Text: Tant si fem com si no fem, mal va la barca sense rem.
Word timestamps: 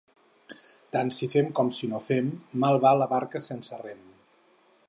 Tant 0.95 1.11
si 1.17 1.29
fem 1.35 1.51
com 1.59 1.69
si 1.81 1.91
no 1.93 2.01
fem, 2.07 2.33
mal 2.65 2.81
va 2.87 2.97
la 3.03 3.09
barca 3.15 3.47
sense 3.53 3.83
rem. 3.87 4.05